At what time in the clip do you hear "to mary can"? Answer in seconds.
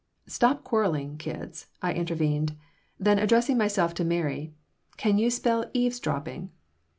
3.93-5.19